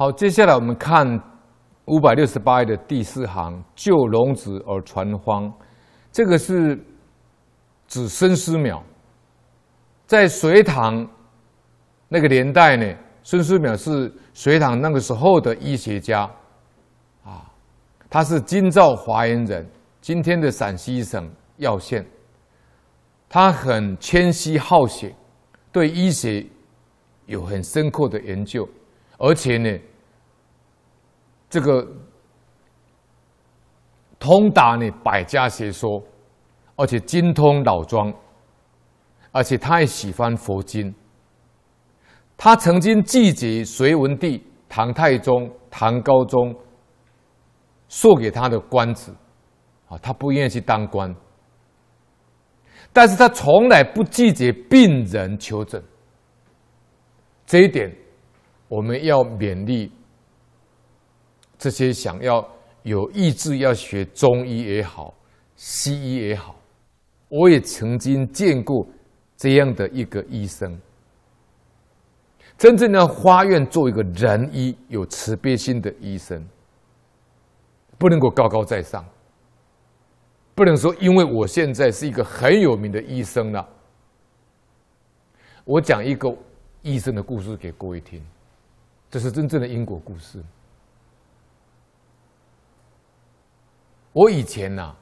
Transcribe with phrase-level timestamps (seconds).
[0.00, 1.20] 好，接下来我们看
[1.86, 5.52] 五百六十八页的第四行，救龙子而传荒，
[6.12, 6.78] 这个是
[7.88, 8.80] 指孙思邈，
[10.06, 11.04] 在隋唐
[12.06, 16.30] 那个年代呢，孙思邈是隋唐那个时候的医学家，
[17.24, 17.50] 啊，
[18.08, 19.68] 他是京兆华阳人，
[20.00, 22.06] 今天的陕西省耀县，
[23.28, 25.12] 他很谦虚好学，
[25.72, 26.46] 对医学
[27.26, 28.64] 有很深刻的研究。
[29.18, 29.78] 而且呢，
[31.50, 31.86] 这个
[34.18, 36.00] 通达呢百家学说，
[36.76, 38.14] 而且精通老庄，
[39.32, 40.94] 而且他也喜欢佛经。
[42.36, 46.54] 他曾经拒绝隋文帝唐太宗、唐高宗
[47.88, 49.12] 授给他的官职，
[49.88, 51.12] 啊，他不愿意去当官。
[52.92, 55.82] 但是他从来不拒绝病人求诊，
[57.44, 57.92] 这一点。
[58.68, 59.90] 我们要勉励
[61.56, 62.46] 这些想要
[62.82, 65.14] 有意志要学中医也好，
[65.56, 66.54] 西医也好，
[67.28, 68.86] 我也曾经见过
[69.36, 70.78] 这样的一个医生，
[72.56, 76.46] 真正的发愿做一个仁医，有慈悲心的医生，
[77.98, 79.04] 不能够高高在上，
[80.54, 83.68] 不能说因为我现在是一个很有名的医生了，
[85.64, 86.32] 我讲一个
[86.82, 88.22] 医生的故事给各位听。
[89.10, 90.42] 这是真正的因果故事。
[94.12, 94.96] 我以前呐、啊，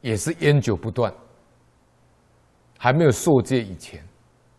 [0.00, 1.12] 也是烟酒不断，
[2.78, 4.02] 还没有受戒以前，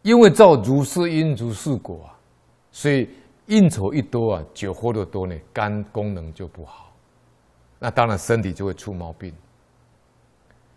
[0.03, 2.13] 因为照如是因如是果啊，
[2.71, 3.09] 所以
[3.47, 6.93] 应酬一多啊，酒喝的多呢，肝功能就不好，
[7.79, 9.33] 那当然身体就会出毛病。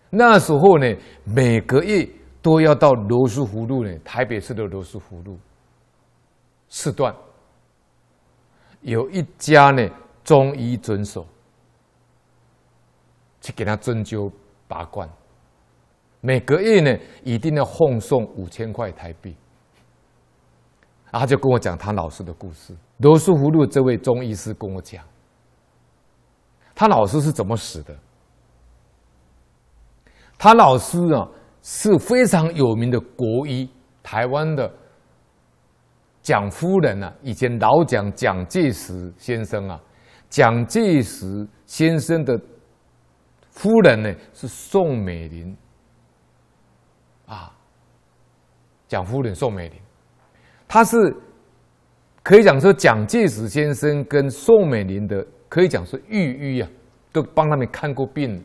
[0.09, 2.09] 那时候呢，每个月。
[2.45, 5.39] 都要到罗斯福路呢，台北市的罗斯福路
[6.69, 7.17] 四段
[8.83, 9.83] 有一家呢
[10.23, 11.27] 中医诊所，
[13.41, 14.31] 去给他针灸
[14.69, 15.09] 拔罐，
[16.21, 19.35] 每个月呢一定要奉送五千块台币。
[21.11, 22.77] 他就跟我讲他老师的故事。
[22.99, 25.03] 罗斯福路这位中医师跟我讲，
[26.75, 27.97] 他老师是怎么死的？
[30.37, 31.27] 他老师啊。
[31.67, 33.67] 是非常有名的国医，
[34.03, 34.71] 台湾的
[36.21, 39.81] 蒋夫人啊，以前老蒋蒋介石先生啊，
[40.29, 42.39] 蒋介石先生的
[43.49, 45.57] 夫人呢是宋美龄
[47.25, 47.51] 啊，
[48.87, 49.81] 蒋夫人宋美龄，
[50.69, 50.97] 他是
[52.23, 56.69] 可以讲说蒋介石先生跟宋美龄的可以讲是御医啊，
[57.11, 58.45] 都帮他们看过病。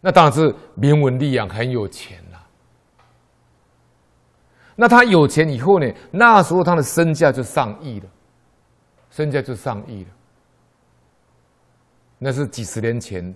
[0.00, 2.46] 那当然是名闻利养，很有钱了。
[4.76, 5.92] 那他有钱以后呢？
[6.12, 8.06] 那时候他的身价就上亿了，
[9.10, 10.10] 身价就上亿了。
[12.18, 13.34] 那是几十年前，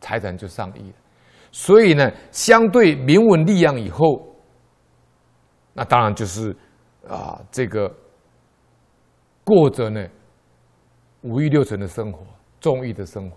[0.00, 0.96] 财产就上亿了。
[1.52, 4.34] 所以呢，相对名闻利养以后，
[5.72, 6.56] 那当然就是
[7.08, 7.92] 啊，这个
[9.44, 10.04] 过着呢
[11.22, 12.26] 五欲六尘的生活，
[12.60, 13.36] 纵欲的生活。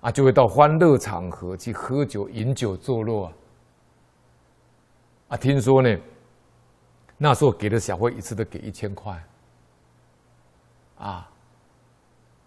[0.00, 3.32] 啊，就会到欢乐场合去喝酒、饮酒作乐啊！
[5.28, 5.98] 啊，听说呢，
[7.18, 9.22] 那时候给的小慧一次都给一千块，
[10.96, 11.30] 啊，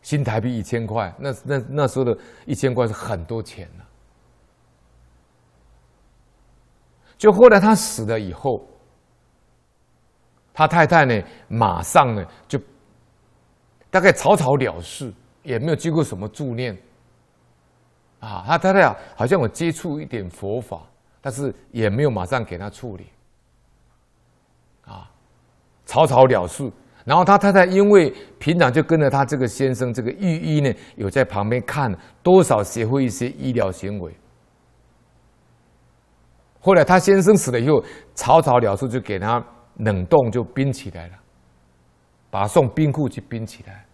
[0.02, 3.86] 新台币一千块，那那那时候的一千块是很多钱了。
[7.18, 8.68] 就后来他死了以后，
[10.54, 12.60] 他太太呢，马上呢就
[13.92, 16.76] 大概草草了事，也没有经过什么助念。
[18.24, 20.82] 啊，他太太啊，好像我接触一点佛法，
[21.20, 23.08] 但是也没有马上给他处理，
[24.86, 25.12] 啊，
[25.86, 26.72] 草草了事。
[27.04, 34.16] 然后他太太因为平常就跟着他这个先生，这个御医呢，有在旁边看，多少学会一些医疗行为。
[36.62, 37.84] 后来他先生死了以后，
[38.16, 39.46] 草草了事，就给他
[39.80, 41.14] 冷冻就冰起来了，
[42.30, 43.86] 把他送冰库去冰起来。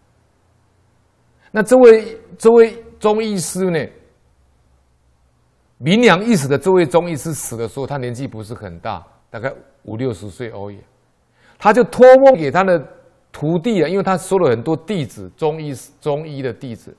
[1.50, 3.84] 那这位这位中医师呢？
[5.80, 9.52] 名扬一时的这位中医师死的时候，他年纪不是很大，大概
[9.84, 10.78] 五六十岁而已。
[11.58, 12.78] 他就托梦给他的
[13.32, 16.96] 徒弟啊，因为他收了很多弟子，中医中医的弟子，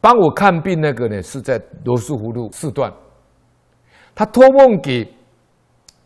[0.00, 2.92] 帮我看病那个呢是在罗斯福路四段。
[4.16, 5.08] 他托梦给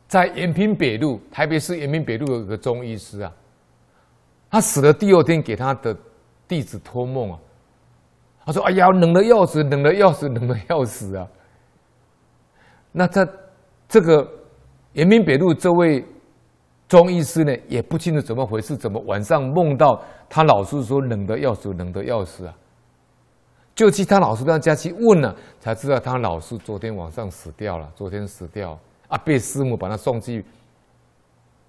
[0.06, 3.33] 在延平北路，台北市延平北路有一个中医师啊，
[4.50, 5.97] 他死了第二天给他的
[6.47, 7.38] 弟子托梦啊，
[8.44, 11.26] 他说：“哎呀，冷的要死，冷的要死，冷的要死啊！”
[12.93, 13.27] 那他
[13.89, 14.29] 这个
[14.95, 16.05] 延平北路这位
[16.89, 22.57] 中医师呢也不清楚怎么回事，怎么晚上梦到他老师说冷得要死，冷得要死啊！
[23.75, 28.79] 就去他老师那家去问了，才知道他老师昨天晚上死掉了，昨天死掉
[29.09, 29.17] 啊！
[29.19, 30.45] 被师母把他送去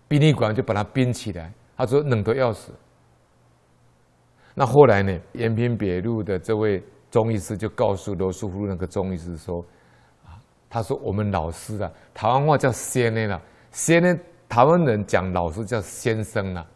[0.08, 1.54] 殡仪馆，就把他冰起来。
[1.78, 2.72] 他说冷得要死。
[4.54, 9.64] 那后来呢，延平北路的这位中医师就告诉罗斯福那个中医师说：“，
[10.72, 13.42] 他说我们老师啊，台湾话叫先呢了，
[13.72, 14.18] 先呢。”
[14.52, 16.68] 台湾人讲老师叫先生啊，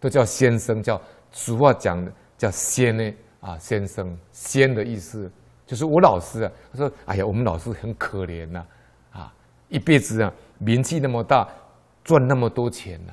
[0.00, 1.00] 都叫先生，叫
[1.30, 5.30] 俗话讲的叫先呢啊，先生先的意思
[5.64, 6.52] 就是我老师啊。
[6.72, 8.66] 他说：“哎呀，我们老师很可怜呐，
[9.12, 9.32] 啊，
[9.68, 11.48] 一辈子啊名气那么大，
[12.02, 13.12] 赚那么多钱呐，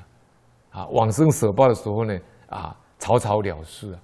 [0.80, 2.20] 啊，往生舍报的时候呢，
[2.50, 4.00] 啊，草草了事啊。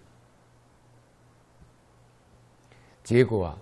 [3.04, 3.58] 结果啊，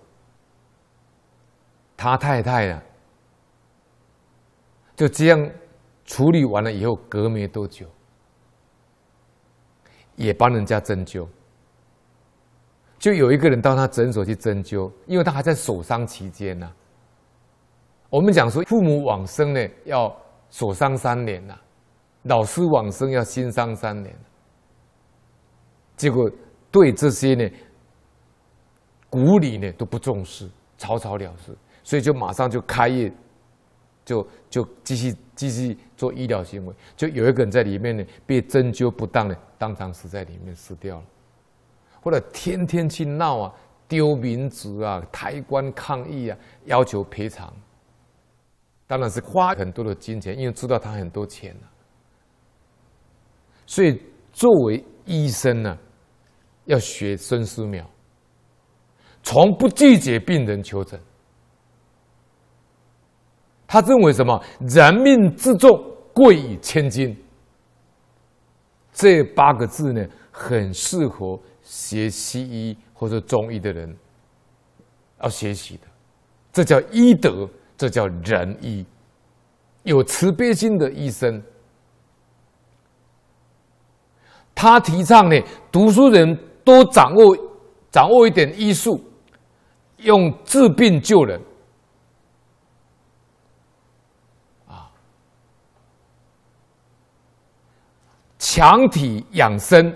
[2.02, 2.82] 他太太啊，
[4.96, 5.38] 就这样。”
[6.04, 7.86] 处理完了以后，隔没多久，
[10.16, 11.26] 也帮人家针灸。
[12.98, 16.70] 就有一个人到他诊所去针灸，因为他还在守丧期间呢。
[18.10, 20.14] 我们讲说，父母往生呢要
[20.50, 21.56] 守丧三年呐，
[22.24, 24.14] 老师往生要心丧三年。
[25.96, 26.28] 结果
[26.70, 27.48] 对这些呢
[29.08, 33.12] 古礼呢都不重视，草草了事，所以就马上就开业。
[34.04, 41.04] 就就继续继续做医疗行为，就有一个人在里面呢，被针灸不当呢，当场死在里面死掉了。
[42.00, 43.54] 后来天天去闹啊，
[43.86, 47.54] 丢名纸啊，抬棺抗议啊，要求赔偿。
[48.88, 51.70] 当然是花很多的金钱，因为知道他很多钱啊。
[53.66, 54.02] 所以
[54.32, 55.78] 作为医生呢、
[56.64, 57.84] 要学孙思邈，
[59.22, 61.00] 从不拒绝病人求诊。
[63.72, 64.38] 他认为什么？
[64.68, 65.82] 人命之重，
[66.12, 67.16] 贵以千金。
[68.92, 73.96] 这八个字呢，很适合学西医或者中医的人
[75.22, 75.84] 要学习的。
[76.52, 77.48] 这叫医德，
[77.78, 78.84] 这叫仁医。
[79.84, 81.42] 有慈悲心的医生，
[84.54, 87.34] 他提倡呢，读书人多掌握
[87.90, 89.02] 掌握一点医术，
[89.96, 91.40] 用治病救人。
[98.54, 99.90] 强体养生，